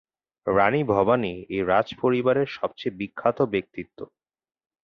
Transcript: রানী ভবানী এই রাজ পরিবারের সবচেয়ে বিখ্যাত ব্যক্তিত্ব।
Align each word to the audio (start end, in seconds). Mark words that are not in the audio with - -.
রানী 0.47 0.81
ভবানী 0.85 1.33
এই 1.49 1.61
রাজ 1.63 1.87
পরিবারের 2.01 2.47
সবচেয়ে 2.57 2.97
বিখ্যাত 2.99 3.37
ব্যক্তিত্ব। 3.53 3.99